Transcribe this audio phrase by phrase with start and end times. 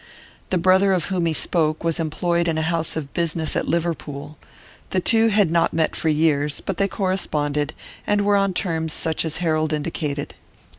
[0.49, 4.35] The brother of whom he spoke was employed in a house of business at Liverpool;
[4.89, 7.75] the two had not met for years, but they corresponded,
[8.07, 10.33] and were on terms such as Harold indicated.